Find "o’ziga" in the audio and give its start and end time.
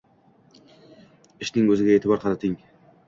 1.75-1.99